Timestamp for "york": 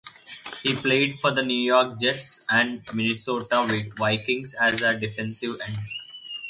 1.59-1.99